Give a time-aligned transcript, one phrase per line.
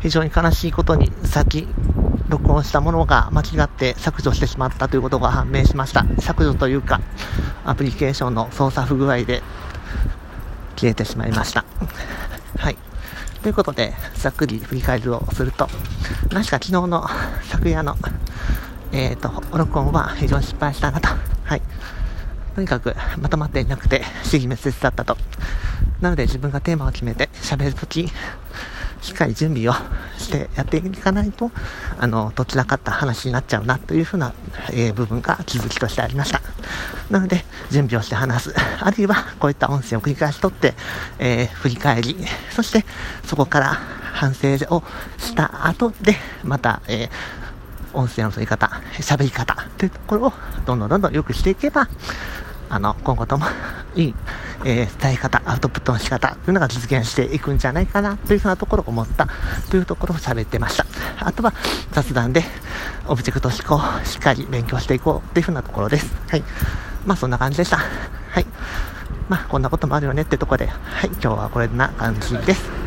[0.00, 1.68] 非常に悲しいことに、さっき
[2.28, 6.04] 録音したものが間違って削除してしまったということが判明しました。
[6.20, 7.00] 削除というか、
[7.64, 9.42] アプリケーションの操作不具合で
[10.76, 11.64] 消えてしまいました。
[12.56, 12.76] はい。
[13.42, 15.68] ということで、ざっくり振り返りをすると、
[16.30, 17.06] 何しか昨日の
[17.42, 17.96] 昨夜の、
[18.92, 21.08] えっ、ー、と、録音は非常に失敗したなと。
[21.44, 21.62] はい。
[22.54, 25.16] とにかくまとまっていなくて、主義滅裂だったと。
[26.00, 28.10] なので自分がテーマを決めて喋るとき、
[29.00, 29.72] しっかり準備を
[30.18, 31.50] してやっていかないと、
[31.98, 34.34] あの、どちらかった話になっちゃうなというふうな、
[34.72, 36.40] えー、部分が気づきとしてありました。
[37.10, 38.54] なので、準備をして話す。
[38.80, 40.74] あるいは、こういった音声を繰り返しとって、
[41.18, 42.16] えー、振り返り、
[42.54, 42.84] そして、
[43.24, 43.78] そこから
[44.12, 44.82] 反省を
[45.18, 47.10] した後で、また、えー、
[47.92, 50.32] 音声の取り方、喋り方というところを
[50.66, 51.88] どんどんどんどん良くしていけば、
[52.68, 53.46] あの、今後とも
[53.96, 54.14] いい、
[54.64, 59.28] えー、伝え方、アウトプットの仕方というのが実現していくんじゃないかなというふうなところを思った
[59.70, 60.86] というところを喋ってました。
[61.20, 61.52] あとは
[61.92, 62.42] 雑談で
[63.06, 66.14] オブジェクト思考をしっかり勉強していこうというふうなところです。
[66.28, 66.44] はい。
[67.06, 67.78] まあそんな感じでした。
[67.78, 68.46] はい。
[69.28, 72.79] まあこんなこともあるよねってとこで、はい、今日はこれな感じです。